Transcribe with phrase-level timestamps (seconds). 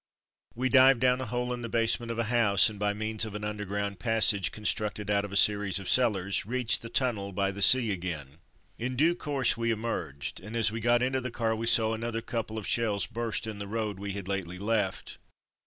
[0.55, 3.35] We dived down a hole in the basement of a house and by means of
[3.35, 7.61] an underground passage, constructed out of a series of cellars, reached the tunnel by the
[7.61, 8.39] sea again.
[8.79, 12.23] In due course we emerged, and as we got into the car we saw another
[12.23, 15.19] couple of shells burst in the road we had lately left.